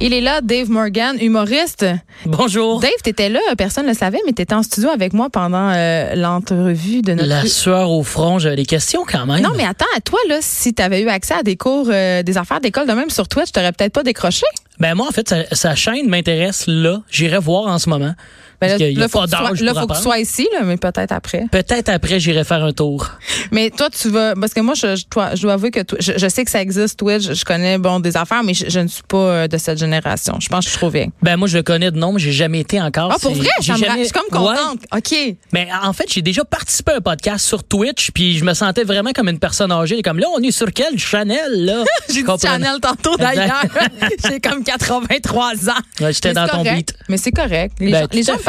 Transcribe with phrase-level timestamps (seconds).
[0.00, 1.86] Il est là, Dave Morgan, humoriste.
[2.26, 2.80] Bonjour.
[2.80, 6.16] Dave, t'étais là, personne ne le savait, mais t'étais en studio avec moi pendant euh,
[6.16, 7.28] l'entrevue de notre...
[7.28, 9.44] La sueur au front, j'avais des questions quand même.
[9.44, 12.36] Non, mais attends, à toi, là, si t'avais eu accès à des cours, euh, des
[12.36, 14.44] affaires d'école de même sur Twitch, t'aurais peut-être pas décroché?
[14.80, 17.02] Ben moi, en fait, sa, sa chaîne m'intéresse là.
[17.08, 18.14] J'irai voir en ce moment.
[18.60, 20.02] Ben là, là, faut que tu sois- d'âge là, pour faut que tu apprendre.
[20.02, 21.44] sois ici, là, mais peut-être après.
[21.50, 23.10] Peut-être après, j'irai faire un tour.
[23.50, 24.34] Mais toi, tu vas...
[24.34, 26.50] Parce que moi, je, je, toi, je dois avouer que toi- je, je sais que
[26.50, 29.56] ça existe, Twitch, je connais, bon, des affaires, mais je, ne suis pas euh, de
[29.58, 30.36] cette génération.
[30.40, 31.10] Je pense que je suis trop vieille.
[31.22, 33.10] Ben moi, je le connais de nom, mais j'ai jamais été encore.
[33.12, 33.48] Ah, pour vrai?
[33.58, 33.72] me Je
[34.04, 34.56] suis comme Ouais.
[34.56, 34.80] contente.
[34.94, 35.14] OK.
[35.52, 38.84] Mais en fait, j'ai déjà participé à un podcast sur Twitch, puis je me sentais
[38.84, 40.00] vraiment comme une personne âgée.
[40.02, 41.84] Comme là, on est sur quel Chanel là?
[42.08, 43.62] J'ai dit Chanel tantôt, d'ailleurs.
[44.30, 45.72] J'ai comme 83 ans.
[46.00, 46.74] Ouais, J'étais dans ton correct.
[46.76, 46.94] beat.
[47.08, 47.76] Mais c'est correct.
[47.80, 48.40] Les Ben, gens, les tout à gens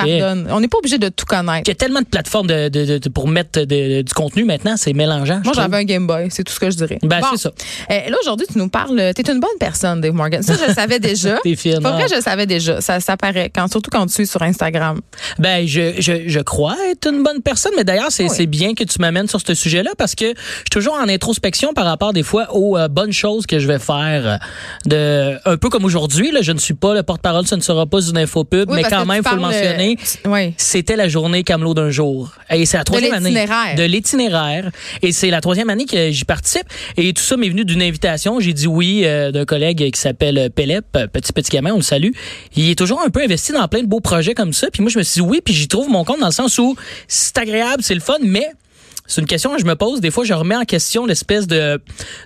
[0.49, 1.63] On n'est pas obligé de tout connaître.
[1.65, 4.75] Il y a tellement de plateformes de, de- de- de- pour mettre du contenu maintenant,
[4.77, 5.41] c'est mélangeant.
[5.43, 6.27] Moi, j'avais un Game Boy.
[6.29, 6.99] C'est tout ce que je dirais.
[7.03, 7.27] Ben, Bon.
[7.31, 7.51] c'est ça.
[7.91, 9.11] Euh, là, aujourd'hui, tu nous parles.
[9.15, 10.41] T'es une bonne personne, Dave Morgan.
[10.43, 11.37] Ça, je le savais déjà.
[11.43, 12.07] T'es fine, Pas vrai, hein?
[12.09, 12.81] je le savais déjà.
[12.81, 13.51] Ça, ça paraît.
[13.53, 14.99] Quand, surtout quand tu suis sur Instagram.
[15.39, 18.47] Ben, je, je, je crois être une bonne personne, mais d'ailleurs, c'est Oui.
[18.47, 21.85] bien que tu m'amènes sur ce sujet-là parce que je suis toujours en introspection par
[21.85, 24.25] rapport des fois aux euh, bonnes choses que je vais faire.
[24.25, 24.37] euh,
[24.85, 27.85] De, un peu comme aujourd'hui, là, je ne suis pas le porte-parole, ce ne sera
[27.85, 29.84] pas une infopub, Oui, mais quand même, tu faut le mentionner.
[30.25, 30.53] Oui.
[30.57, 32.31] C'était la journée Camelot d'un jour.
[32.49, 33.45] Et c'est la troisième année.
[33.75, 34.71] De l'itinéraire.
[35.01, 36.67] Et c'est la troisième année que j'y participe.
[36.97, 38.39] Et tout ça m'est venu d'une invitation.
[38.39, 41.81] J'ai dit oui euh, d'un collègue qui s'appelle Pelep, euh, petit petit gamin, on le
[41.81, 42.11] salue.
[42.55, 44.67] Il est toujours un peu investi dans plein de beaux projets comme ça.
[44.71, 46.57] Puis moi, je me suis dit oui, puis j'y trouve mon compte dans le sens
[46.57, 46.75] où
[47.07, 48.49] c'est agréable, c'est le fun, mais
[49.07, 50.01] c'est une question que je me pose.
[50.01, 51.81] Des fois, je remets en question l'espèce de,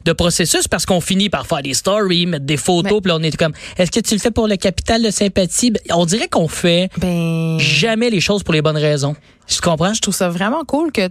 [0.06, 3.24] de processus parce qu'on finit par faire des stories, mettre des photos, puis là, on
[3.24, 5.72] est comme, est-ce que tu le fais pour le capital de sympathie?
[5.72, 9.16] Ben, On dirait qu'on fait Ben, jamais les choses pour les bonnes raisons.
[9.48, 9.94] Tu comprends?
[9.94, 11.10] je trouve ça vraiment cool que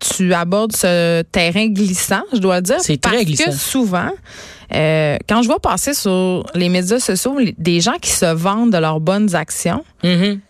[0.00, 2.76] tu abordes ce terrain glissant, je dois dire.
[2.80, 3.44] C'est très parce glissant.
[3.46, 4.10] que souvent,
[4.74, 8.78] euh, quand je vois passer sur les médias sociaux des gens qui se vendent de
[8.78, 10.40] leurs bonnes actions, Mhm.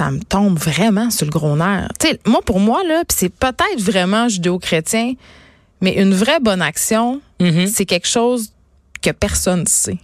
[0.00, 1.88] Ça me tombe vraiment sur le gros nerf.
[2.26, 5.12] Moi, pour moi, là, c'est peut-être vraiment judéo-chrétien,
[5.82, 7.66] mais une vraie bonne action, Mhm.
[7.66, 8.50] c'est quelque chose
[9.02, 9.98] que personne ne sait.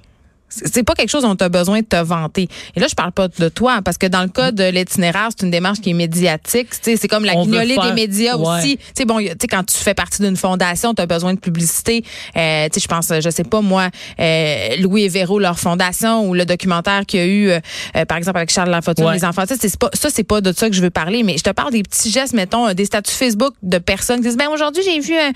[0.65, 2.49] C'est pas quelque chose dont tu as besoin de te vanter.
[2.75, 5.45] Et là, je parle pas de toi, parce que dans le cas de l'itinéraire, c'est
[5.45, 6.69] une démarche qui est médiatique.
[6.83, 8.59] C'est comme la On guignolée faire- des médias ouais.
[8.59, 8.77] aussi.
[8.79, 11.07] Tu sais, bon, y a- tu sais, quand tu fais partie d'une fondation, tu as
[11.07, 12.05] besoin de publicité.
[12.37, 13.89] Euh, je pense, je sais pas moi,
[14.21, 17.61] euh, Louis et Véro, leur fondation, ou le documentaire qu'il y a eu, euh,
[17.97, 19.15] euh, par exemple, avec Charles Lafortune, Ouais.
[19.15, 19.45] les enfants.
[19.47, 21.51] Ça, c'est pas, ça, c'est pas de ça que je veux parler, mais je te
[21.51, 24.83] parle des petits gestes, mettons, euh, des statuts Facebook de personnes qui disent, ben aujourd'hui,
[24.85, 25.33] j'ai vu un,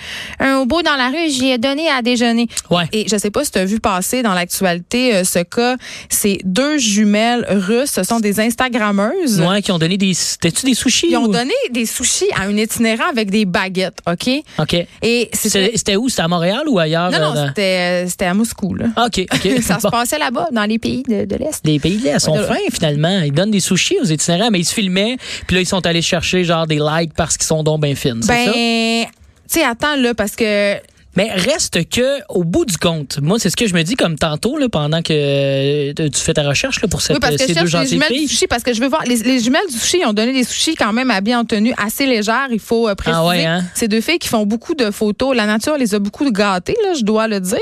[0.47, 2.48] un hobo dans la rue, j'y ai donné à déjeuner.
[2.70, 2.84] Ouais.
[2.92, 5.76] Et je sais pas si tu as vu passer dans l'actualité euh, ce cas,
[6.09, 9.41] c'est deux jumelles russes, ce sont des Instagrammeuses.
[9.41, 10.15] Ouais, qui ont donné des.
[10.15, 11.09] C'était-tu des sushis?
[11.10, 14.31] Ils ont donné des sushis à un itinérant avec des baguettes, OK?
[14.59, 14.76] OK.
[15.03, 16.09] Et C'était où?
[16.09, 17.10] C'était à Montréal ou ailleurs?
[17.10, 18.87] Non, non, euh, c'était, euh, c'était à Moscou, là.
[18.97, 19.62] dans- OK, OK.
[19.62, 21.60] Ça se passait là-bas, dans les pays de, de l'Est.
[21.65, 23.21] Les pays de l'Est sont Ouais, fins, finalement.
[23.25, 25.16] Ils donnent des sushis aux itinérants, mais ils se filmaient,
[25.47, 28.21] puis là, ils sont allés chercher, genre, des likes parce qu'ils sont donc bien fines.
[28.27, 30.75] Ben, tu sais, attends, là, parce que
[31.16, 34.16] Mais reste que, au bout du compte, moi, c'est ce que je me dis comme
[34.16, 37.47] tantôt, là, pendant que euh, tu fais ta recherche là, pour cette, Oui, parce que
[37.47, 39.03] ces je deux cherche les gentilles jumelles du sushi parce que je veux voir.
[39.06, 41.75] Les, les jumelles du sushi, ils ont donné des sushis quand même habillés en tenue
[41.76, 43.21] assez légère, il faut euh, préciser.
[43.21, 43.65] Ah ouais, hein?
[43.75, 45.34] Ces deux filles qui font beaucoup de photos.
[45.34, 47.56] La nature les a beaucoup gâtées, là, je dois le dire.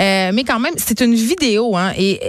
[0.00, 1.92] Euh, mais quand même, c'est une vidéo, hein.
[1.96, 2.20] Et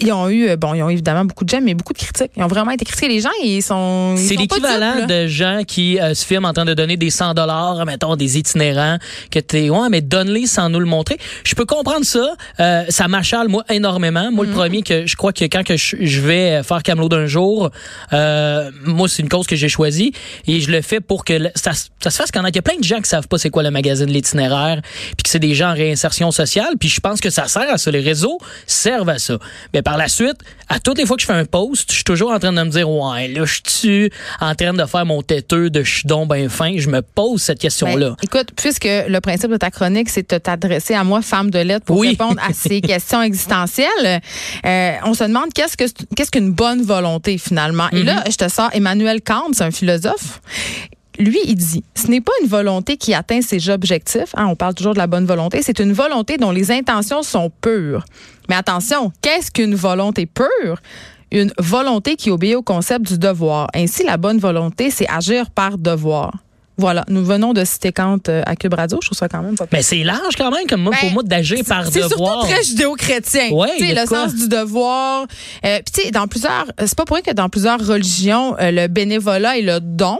[0.00, 2.30] ils ont eu, euh, bon, ils ont évidemment beaucoup de j'aime, mais beaucoup de critiques.
[2.36, 3.08] Ils ont vraiment été critiqués.
[3.08, 4.16] Les gens, ils sont.
[4.18, 8.16] C'est l'équivalent de gens qui se filment en train de donner des 100 dollars, mettons
[8.16, 8.98] des itinérants,
[9.30, 11.18] que t'es ouais mais donne-les sans nous le montrer.
[11.44, 14.32] Je peux comprendre ça, euh, ça m'achale moi énormément.
[14.32, 14.50] Moi Mhm.
[14.50, 17.70] le premier que je crois que quand que je, je vais faire Camelot d'un jour,
[18.12, 20.12] euh, moi c'est une cause que j'ai choisie
[20.48, 22.76] et je le fais pour que ça, ça se fasse quand il y a plein
[22.76, 25.70] de gens qui savent pas c'est quoi le magazine l'itinéraire, puis que c'est des gens
[25.70, 27.90] en réinsertion sociale, puis je pense que ça sert à ça.
[27.92, 29.38] Les réseaux servent à ça.
[29.72, 30.38] Mais par la suite,
[30.68, 32.60] à toutes les fois que je fais un post, je suis toujours en train de
[32.62, 34.10] me dire ouais là je suis
[34.40, 36.76] en train de faire mon têteux de je suis donc ben fin.
[36.78, 38.10] Je me pose cette question là.
[38.10, 41.58] Ben, écoute, puisque le principe de ta chronique, c'est de t'adresser à moi, femme de
[41.58, 42.08] lettres, pour Oui.
[42.10, 44.20] répondre à ces questions existentielles,
[44.66, 45.84] euh, on se demande qu'est-ce que
[46.16, 47.88] qu'est-ce qu'une bonne volonté finalement?
[47.92, 50.40] Et là, je te sors Emmanuel Kant, c'est un philosophe.
[51.18, 54.34] Lui, il dit, ce n'est pas une volonté qui atteint ses objectifs.
[54.36, 55.60] hein, on parle toujours de la bonne volonté.
[55.62, 58.04] C'est une volonté dont les intentions sont pures.
[58.48, 60.78] Mais attention, qu'est-ce qu'une volonté pure?
[61.30, 63.68] Une volonté qui obéit au concept du devoir.
[63.74, 66.32] Ainsi, la bonne volonté, c'est agir par devoir.
[66.76, 68.98] Voilà, nous venons de citer Kant euh, à Cube Radio.
[69.00, 71.14] Je trouve ça quand même pas Mais c'est large quand même comme moi pour Ben,
[71.14, 72.40] moi d'agir par c'est devoir.
[72.42, 73.46] surtout très judéo-chrétien.
[73.46, 74.24] A le quoi.
[74.28, 75.26] sens du devoir.
[75.64, 78.70] Euh, Puis tu sais, dans plusieurs, c'est pas pour rien que dans plusieurs religions, euh,
[78.72, 80.18] le bénévolat et le don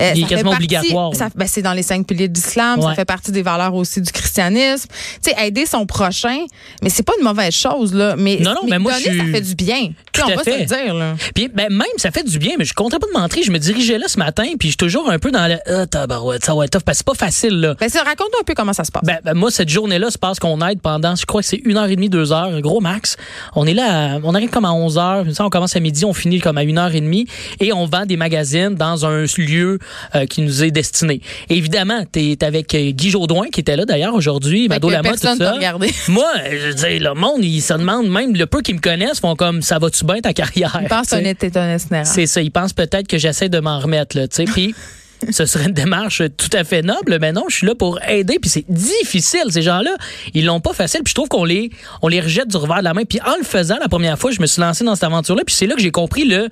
[0.00, 1.14] Euh, Il est ça quasiment partie- obligatoire.
[1.14, 2.80] ça- ben, c'est dans les cinq piliers de l'islam.
[2.82, 2.94] Ça Ouais.
[2.94, 4.88] fait partie des valeurs aussi du christianisme.
[5.22, 6.38] Tu sais, aider son prochain,
[6.82, 8.14] mais c'est pas une mauvaise chose là.
[8.16, 9.90] Mais, Non, non, mais moi, donner, je ça fait du bien.
[10.12, 10.58] Tout on à va se fait.
[10.60, 11.14] le dire là.
[11.34, 13.42] Puis ben, même, ça fait du bien, mais je comptais pas de mentir.
[13.44, 15.86] Je me dirigeais là ce matin, puis je suis toujours un peu dans le Ah,
[15.86, 17.74] tabarouette, ça va être tough, parce que c'est pas facile, là.
[17.80, 19.02] Ben, ça, raconte un peu comment ça se passe.
[19.04, 21.76] Ben, ben, moi, cette journée-là se passe qu'on aide pendant, je crois que c'est une
[21.78, 23.16] heure et demie, deux heures, gros max.
[23.54, 26.04] On est là, à- on arrive comme à 11 heures, ça, on commence à midi,
[26.04, 27.26] on finit comme à une heure et demie,
[27.60, 29.78] et on vend des magazines dans un lieu
[30.14, 31.20] euh, qui nous est destiné.
[31.48, 35.18] Et évidemment, t'es avec euh, Guy Jodoin, qui était là d'ailleurs aujourd'hui, Mado Lama, tout
[35.18, 35.52] ça.
[35.52, 35.92] regardé.
[36.08, 39.36] Moi, je dire, le monde, il se demande, même le peu qui me connaissent, font
[39.36, 40.78] comme, ça va-tu bien ta carrière?
[40.82, 41.34] Je pense Tu sais.
[41.34, 41.76] que t'es un.
[42.04, 42.40] C'est ça.
[42.42, 44.44] Ils pensent peut-être que j'essaie de m'en remettre, là, tu sais.
[44.44, 44.74] Puis.
[45.30, 48.38] Ce serait une démarche tout à fait noble, mais non, je suis là pour aider.
[48.38, 49.92] Puis c'est difficile, ces gens-là.
[50.34, 51.00] Ils l'ont pas facile.
[51.02, 51.70] Puis je trouve qu'on les,
[52.02, 53.04] on les rejette du revers de la main.
[53.08, 55.42] Puis en le faisant la première fois, je me suis lancé dans cette aventure-là.
[55.46, 56.50] Puis c'est là que j'ai compris le.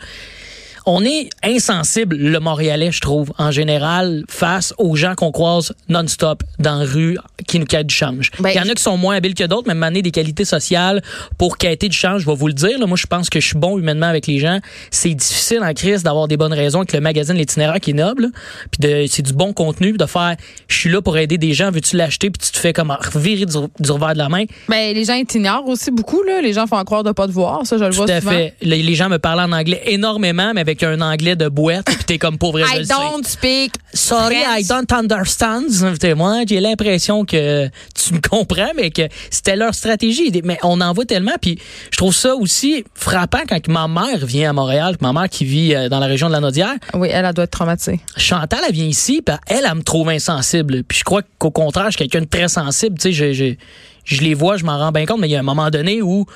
[0.87, 6.43] On est insensible, le Montréalais, je trouve, en général, face aux gens qu'on croise non-stop
[6.59, 7.17] dans la rue
[7.47, 8.31] qui nous quittent du change.
[8.39, 10.45] Ben, Il y en a qui sont moins habiles que d'autres, mais m'amener des qualités
[10.45, 11.03] sociales
[11.39, 12.79] pour quêter du change, je vais vous le dire.
[12.79, 12.87] là.
[12.87, 14.59] moi, je pense que je suis bon humainement avec les gens.
[14.91, 18.29] C'est difficile en crise d'avoir des bonnes raisons avec le magazine L'Itinéraire qui est noble.
[18.71, 20.37] Puis c'est du bon contenu, de faire,
[20.69, 23.47] je suis là pour aider des gens, veux-tu l'acheter, puis tu te fais comme virer
[23.47, 24.45] du, du revers de la main.
[24.69, 26.43] Ben, les gens t'ignorent aussi beaucoup, là.
[26.43, 27.65] Les gens font croire de pas te voir.
[27.67, 28.33] Ça, je le Tout vois à souvent.
[28.33, 28.55] fait.
[28.61, 32.05] Les, les gens me parlent en anglais énormément, mais avec un anglais de boîte, puis
[32.05, 32.61] t'es comme pauvre.
[32.61, 32.93] I sais.
[32.93, 33.75] don't speak.
[33.93, 34.61] Sorry, French.
[34.61, 35.69] I don't understand.
[36.17, 40.32] Moi, j'ai l'impression que tu me comprends, mais que c'était leur stratégie.
[40.44, 41.35] Mais on en voit tellement.
[41.41, 41.59] Puis
[41.91, 45.75] je trouve ça aussi frappant quand ma mère vient à Montréal, ma mère qui vit
[45.75, 46.75] euh, dans la région de la Naudière.
[46.94, 48.00] Oui, elle, elle doit être traumatisée.
[48.17, 50.82] Chantal, elle vient ici, puis elle, elle me trouve insensible.
[50.85, 52.99] Puis je crois qu'au contraire, je suis quelqu'un de très sensible.
[52.99, 53.55] Tu sais, je, je,
[54.05, 56.03] je les vois, je m'en rends bien compte, mais il y a un moment donné
[56.03, 56.26] où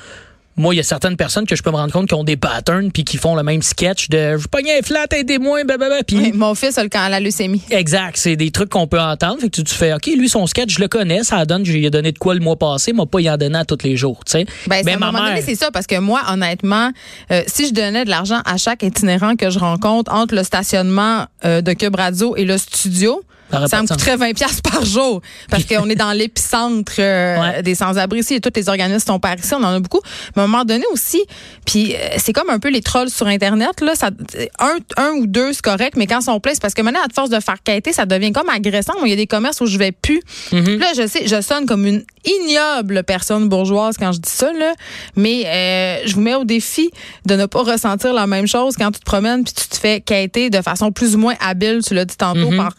[0.58, 2.36] moi, il y a certaines personnes que je peux me rendre compte qui ont des
[2.36, 6.02] patterns puis qui font le même sketch de je pogne un flat, aidez-moi, blablabla.
[6.04, 7.62] Puis Oui, Mon fils a le camp à la leucémie.
[7.70, 9.40] Exact, c'est des trucs qu'on peut entendre.
[9.40, 11.72] Fait que tu, tu fais, OK, lui, son sketch, je le connais, ça donne, je
[11.72, 13.78] lui ai donné de quoi le mois passé, m'a pas y en donné à tous
[13.84, 14.46] les jours, tu sais.
[14.66, 16.90] Ben, un moment donné, c'est ça, parce que moi, honnêtement,
[17.30, 21.26] euh, si je donnais de l'argent à chaque itinérant que je rencontre entre le stationnement
[21.44, 25.64] euh, de Cube Radio et le studio, Ça me coûterait 20 pièces par jour parce
[25.64, 27.62] qu'on est dans l'épicentre euh, Ouais.
[27.62, 30.00] des sans-abri ici et tous les organismes sont par ici, on en a beaucoup.
[30.36, 31.22] Mais à un moment donné aussi,
[31.66, 34.10] puis euh, c'est comme un peu les trolls sur internet là, ça
[34.58, 37.00] un, un ou deux c'est correct, mais quand ils sont pleins, c'est parce que maintenant
[37.00, 38.92] à force de faire quêter, ça devient comme agressant.
[39.04, 40.20] Il y a des commerces où je vais plus.
[40.52, 40.78] Mm-hmm.
[40.78, 44.74] Là, je sais, je sonne comme une ignoble personne bourgeoise quand je dis ça, là,
[45.16, 46.90] mais euh, je vous mets au défi
[47.26, 50.00] de ne pas ressentir la même chose quand tu te promènes puis tu te fais
[50.00, 52.56] quêter de façon plus ou moins habile, tu l'as dit tantôt, Mhm.
[52.56, 52.72] par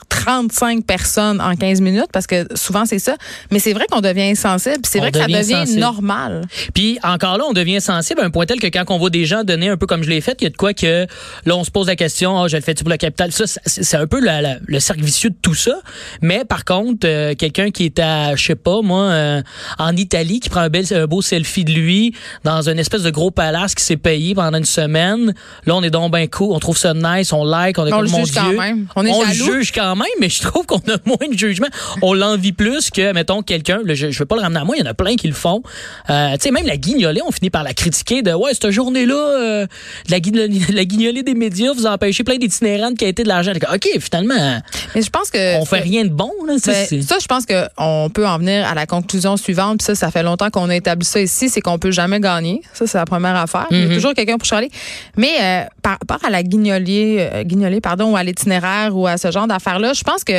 [0.60, 3.16] 35 personnes en 15 minutes, parce que souvent c'est ça.
[3.52, 5.80] Mais c'est vrai qu'on devient insensible, c'est On vrai que ça devient sensible.
[5.80, 6.42] normal.
[6.74, 9.26] Puis encore là, on devient sensible à un point tel que quand on voit des
[9.26, 11.06] gens donner un peu comme je l'ai fait, il y a de quoi que
[11.46, 13.32] là, on se pose la question, ah, je le fais-tu pour le capital?
[13.32, 15.80] Ça, c'est un peu la- la- le cercle vicieux de tout ça.
[16.22, 19.42] Mais par contre, euh, quelqu'un qui est à, je sais pas, moi, euh,
[19.78, 22.14] en Italie, qui prend un, bel, un beau selfie de lui
[22.44, 25.34] dans une espèce de gros palace qui s'est payé pendant une semaine.
[25.66, 27.98] Là, on est donc ben cool, on trouve ça nice, on like, on est On
[27.98, 28.58] comme le mon juge quand Dieu.
[28.58, 28.88] même.
[28.96, 29.54] On est le jaloux.
[29.54, 31.68] juge quand même, mais je trouve qu'on a moins de jugement.
[32.02, 34.84] On l'envie plus que, mettons, quelqu'un, je, je veux pas le ramener à moi, il
[34.84, 35.62] y en a plein qui le font.
[36.10, 39.16] Euh, tu sais, même la guignolée, on finit par la critiquer de, ouais, cette journée-là,
[39.16, 39.68] euh,
[40.10, 43.52] la, guignolée, la guignolée des médias vous a empêché plein d'itinérants de quêter de l'argent.
[43.74, 44.60] OK, finalement,
[44.96, 46.58] Mais je pense que on fait rien de bon, là.
[46.58, 49.80] sais, Ben, ça, je pense qu'on peut en venir à la conclusion suivante.
[49.80, 52.62] Puis ça, ça fait longtemps qu'on a établi ça ici, c'est qu'on peut jamais gagner.
[52.74, 53.68] Ça, c'est la première affaire.
[53.72, 53.92] Il y Mhm.
[53.92, 54.70] a toujours quelqu'un pour chialer.
[55.18, 59.18] Mais euh, par rapport à la guignolier, euh, guignolée, pardon, ou à l'itinéraire ou à
[59.18, 60.34] ce genre d'affaires-là, je pense que,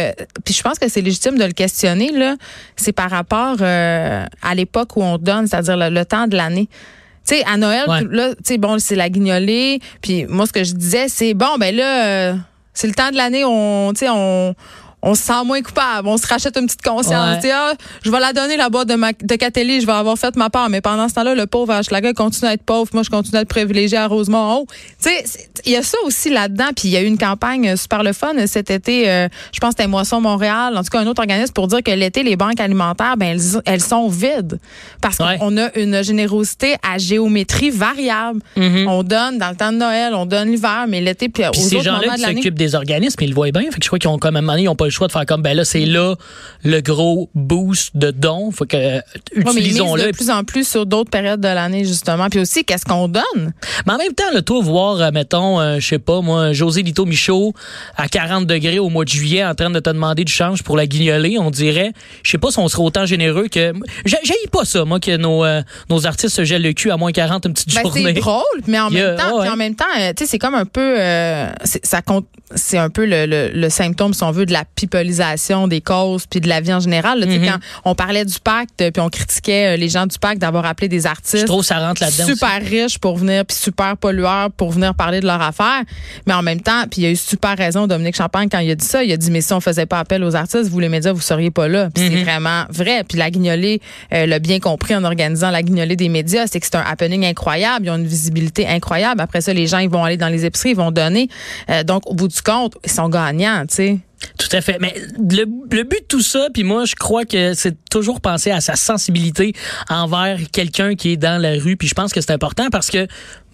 [0.45, 2.13] puis je pense que c'est légitime de le questionner.
[2.13, 2.37] Là,
[2.77, 6.69] c'est par rapport euh, à l'époque où on donne, c'est-à-dire le, le temps de l'année.
[7.27, 8.03] Tu sais, à Noël, Ouais.
[8.11, 9.81] là, tu sais, bon, c'est la guignolée.
[10.03, 12.35] Puis moi, ce que je disais, c'est bon, ben là, euh,
[12.73, 14.55] c'est le temps de l'année, on, tu sais, on,
[15.03, 17.37] on se sent moins coupable, on se rachète une petite conscience.
[17.37, 17.41] Ouais.
[17.41, 17.73] Tu sais, ah,
[18.05, 20.51] je vais la donner la boîte de, ma, de Catelli, je vais avoir fait ma
[20.51, 20.69] part.
[20.69, 22.91] Mais pendant ce temps-là, le pauvre Hochelaga continue à être pauvre.
[22.93, 24.67] Moi, je continue à être privilégié à Rosemont.
[25.03, 25.25] Tu sais,
[25.65, 26.69] il y a ça aussi là-dedans.
[26.77, 29.09] Puis il y a eu une campagne euh, super le fun euh, cet été.
[29.09, 31.83] euh, je pense que c'était Moisson Montréal, en tout cas un autre organisme pour dire
[31.83, 34.59] que l'été, les banques alimentaires, ben elles, elles sont vides
[35.01, 35.39] parce Ouais.
[35.39, 38.41] qu'on a une générosité à géométrie variable.
[38.57, 38.87] Mhm.
[38.89, 41.69] On donne dans le temps de Noël, on donne l'hiver, mais l'été puis Puis aux
[41.69, 43.63] ces gens-là qui s'occupent des organismes, ils le voient bien.
[43.71, 45.25] Fait que je crois qu'ils ont moment donné, ils ont pas le choix de faire
[45.27, 46.15] comme ben là c'est là
[46.65, 49.03] le gros boost de dons, faut que Ouais,
[49.35, 50.07] misent utilisons-le.
[50.07, 52.29] de plus en plus sur d'autres périodes de l'année, justement.
[52.29, 53.53] Puis aussi, qu'est-ce qu'on donne?
[53.87, 56.83] Mais en même temps, le toi, voir, euh, mettons, euh, je sais pas, moi, José
[56.83, 57.55] Lito Michaud
[57.97, 60.77] à 40 degrés au mois de juillet en train de te demander du change pour
[60.77, 61.93] la guignolée, on dirait,
[62.23, 63.73] je sais pas si on serait autant généreux que.
[64.05, 64.19] J'ai
[64.53, 67.47] pas ça, moi, que nos, euh, nos artistes se gèlent le cul à moins 40
[67.47, 68.03] une petite Ben, journée.
[68.07, 69.57] c'est drôle, mais en même temps, ouais, puis en ouais.
[69.57, 72.91] même temps, euh, tu sais, c'est comme un peu, euh, c'est- ça compte, c'est un
[72.91, 74.65] peu le, le, le symptôme, si on veut, de la
[75.69, 77.21] des causes puis de la vie en général.
[77.21, 77.27] là.
[77.27, 77.45] Mhm.
[77.47, 80.89] Quand on parlait du pacte, puis on critiquait euh, les gens du pacte d'avoir appelé
[80.89, 82.25] des Je artistes trouve que ça rentre aussi.
[82.25, 85.83] super riches pour venir, puis super pollueurs pour venir parler de leur affaire.
[86.27, 88.71] Mais en même temps, puis il y a eu super raison, Dominique Champagne, quand il
[88.71, 89.03] a dit ça.
[89.05, 91.21] Il a dit, mais si on faisait pas appel aux artistes, vous les médias, vous
[91.21, 91.89] seriez pas là.
[91.95, 92.11] Puis Mhm.
[92.17, 93.05] c'est vraiment vrai.
[93.05, 93.81] Puis la guignolée
[94.13, 97.25] euh, l'a bien compris en organisant la guignolée des médias, c'est que c'est un happening
[97.27, 97.87] incroyable.
[97.87, 99.21] Ils ont une visibilité incroyable.
[99.21, 101.29] Après ça, les gens, ils vont aller dans les épiceries, ils vont donner.
[101.71, 103.99] Euh, donc, au bout du compte, ils sont gagnants, tu sais.
[104.41, 104.79] Tout à fait.
[104.81, 108.63] Mais le, but de tout ça, puis moi, je crois que c'est toujours penser à
[108.63, 109.53] sa sensibilité
[109.91, 111.77] envers quelqu'un qui est dans la rue.
[111.77, 113.07] Puis je pense que c'est important parce que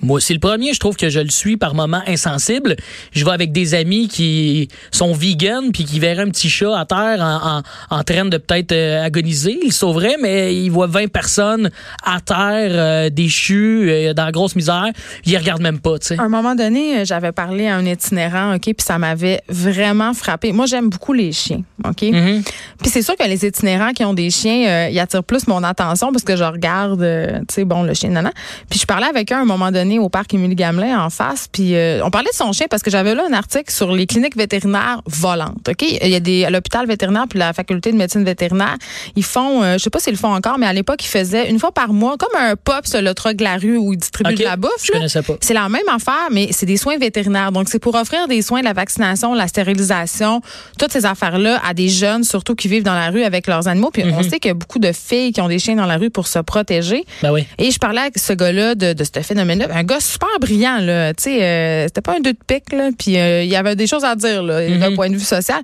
[0.02, 0.74] moi, c'est le premier.
[0.74, 2.76] Je trouve que je le suis par moments insensible.
[3.12, 6.84] Je vais avec des amis qui sont vegan puis qui verraient un petit chat à
[6.84, 9.58] terre en, en, en train de peut-être euh, agoniser.
[9.62, 11.70] Ils le sauveraient, mais ils voient 20 personnes
[12.04, 12.36] à terre,
[12.72, 14.86] euh, déchues, euh, dans la grosse misère.
[15.24, 16.18] Ils regardent même pas, tu sais.
[16.18, 20.12] À un moment donné, euh, j'avais parlé à un itinérant, OK, puis ça m'avait vraiment
[20.12, 20.52] frappé.
[20.52, 22.02] Moi, j'aime beaucoup les chiens, OK?
[22.02, 22.42] Mhm.
[22.82, 26.12] Puis c'est sûr que les itinérants qui ont des chiens, ils attirent plus mon attention
[26.12, 27.00] parce que je regarde,
[27.48, 28.32] tu sais, bon, le chien, nana.
[28.68, 31.48] Puis je parlais avec eux à un moment donné au parc Émilie Gamelin en face,
[31.50, 34.06] puis euh, on parlait de son chien parce que j'avais là un article sur les
[34.06, 35.82] cliniques vétérinaires volantes, OK?
[35.82, 38.76] Il y a des, l'hôpital vétérinaire puis la faculté de médecine vétérinaire,
[39.14, 41.48] ils font, euh, je sais pas s'ils le font encore, mais à l'époque, ils faisaient
[41.48, 43.98] une fois par mois, comme un pop sur le truc de la rue où ils
[43.98, 44.70] distribuent de la bouffe.
[44.82, 44.98] Je là.
[44.98, 45.34] connaissais pas.
[45.40, 47.52] C'est la même affaire, mais c'est des soins vétérinaires.
[47.52, 50.40] Donc, c'est pour offrir des soins de la vaccination, la stérilisation,
[50.78, 53.90] toutes ces affaires-là à des jeunes, surtout qui vivent dans la rue avec leurs animaux.
[53.90, 55.96] Puis, on sait qu'il y a beaucoup de filles qui ont des chiens dans la
[55.96, 57.04] rue pour se protéger.
[57.22, 57.46] Ben oui.
[57.58, 59.68] Et je parlais avec ce gars-là de, de ce phénomène-là.
[59.76, 61.12] Un gars super brillant, là.
[61.12, 62.88] Tu sais, euh, c'était pas un deux de pique, là.
[62.98, 65.60] Puis, euh, il y avait des choses à dire, là, d'un point de vue social.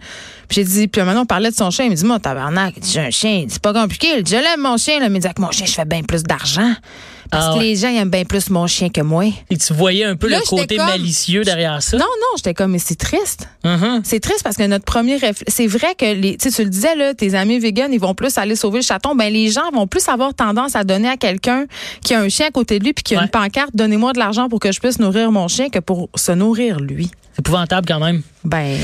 [0.48, 1.86] Puis, j'ai dit, puis maintenant, on parlait de son chien.
[1.86, 3.46] Il me dit, moi, tabarnak, j'ai un chien.
[3.48, 4.08] C'est pas compliqué.
[4.18, 5.08] Il dit, Je l'aime, mon chien, là.
[5.08, 6.74] Mais il dit, avec mon chien, je fais bien plus d'argent.
[7.32, 9.24] Parce Ah que les gens, ils aiment bien plus mon chien que moi.
[9.50, 11.96] Et tu voyais un peu Là, le côté comme- malicieux derrière ça?
[11.96, 13.48] Non, non, j'étais comme, mais c'est triste.
[13.64, 14.02] Mhm.
[14.04, 17.14] C'est triste parce que notre premier réflexe, c'est vrai que les, tu le disais là,
[17.14, 19.14] tes amis véganes, ils vont plus aller sauver le chaton.
[19.14, 21.64] Ben les gens vont plus avoir tendance à donner à quelqu'un
[22.04, 23.24] qui a un chien à côté de lui puis qui a Ouais.
[23.24, 26.32] une pancarte, donnez-moi de l'argent pour que je puisse nourrir mon chien que pour se
[26.32, 27.10] nourrir lui.
[27.32, 28.20] C'est épouvantable quand même.
[28.44, 28.76] Ben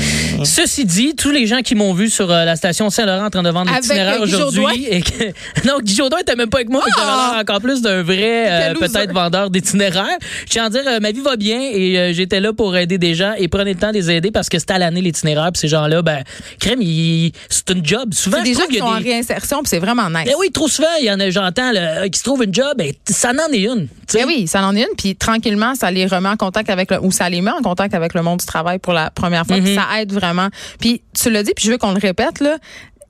[0.45, 3.43] Ceci dit, tous les gens qui m'ont vu sur euh, la station Saint-Laurent en train
[3.43, 4.47] de vendre l'itinéraire Guy Jourdouin.
[4.71, 4.85] aujourd'hui.
[4.89, 5.23] et que-
[5.67, 6.81] non, Guy Jourdouin était même pas avec moi.
[6.95, 10.05] J'avais l'air encore plus d'un vrai, euh, peut-être vendeur d'itinéraire.
[10.45, 13.15] Je tiens à dire, euh, ma vie va bien et j'étais là pour aider des
[13.15, 15.51] gens et prenez le temps de les aider parce que c'était à l'année l'itinéraire.
[15.51, 16.23] Puis ces gens-là, ben,
[16.59, 18.13] crème, ils- c'est une job.
[18.13, 19.11] Souvent, c'est des gens qui sont en des...
[19.11, 20.25] réinsertion puis c'est vraiment nice.
[20.25, 21.71] Ben oui, trop souvent, il y en a, j'entends,
[22.11, 23.87] qui se trouvent une job, ben, ça n'en est une.
[24.13, 26.99] Ben oui, ça en est une, puis tranquillement, ça les remet en contact avec le,
[27.03, 29.48] ou ça les met en contact avec le monde du travail pour la première fois.
[29.53, 29.75] Puis Mhm.
[29.75, 30.49] ça aide vraiment.
[30.79, 32.57] Puis tu l'as dit, puis je veux qu'on le répète là.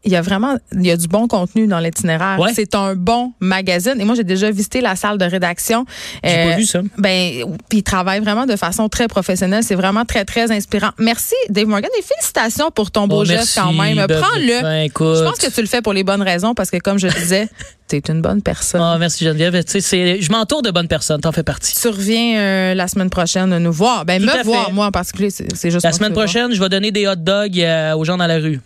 [0.06, 2.40] Il y a vraiment, il y a du bon contenu dans l'itinéraire.
[2.40, 2.52] Ouais.
[2.56, 3.96] C'est un bon magazine.
[4.00, 5.86] Et moi, j'ai déjà visité la salle de rédaction.
[6.24, 6.80] J'ai Euh, pas vu ça.
[6.98, 9.62] Ben, puis il travaille vraiment de façon très professionnelle.
[9.64, 10.92] C'est vraiment très, très inspirant.
[11.00, 13.98] Merci, Dave Morgan, et félicitations pour ton beau Oh, geste merci, quand même.
[14.08, 14.62] ben, Prends-le.
[14.62, 14.90] ben.
[14.90, 17.50] Je pense que tu le fais pour les bonnes raisons parce que, comme je disais,
[17.90, 18.80] t'es une bonne personne.
[18.82, 19.62] Ah, merci Geneviève.
[19.66, 21.76] Tu sais, je m'entoure de bonnes personnes, t'en fais partie.
[21.76, 24.06] Tu reviens euh, la semaine prochaine nous voir.
[24.06, 24.72] Ben, Tout me voir, fait.
[24.72, 26.24] moi en particulier, c'est juste La semaine voir.
[26.26, 28.62] prochaine, je vais donner des hot dogs euh, aux gens dans la rue.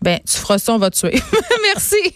[0.00, 1.20] Ben, tu feras ça, on va te tuer.
[1.62, 2.14] Merci.